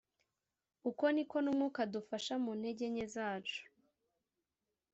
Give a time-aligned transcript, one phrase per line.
[0.89, 3.61] Uko ni ko n Umwuka adufasha mu ntege nke zacu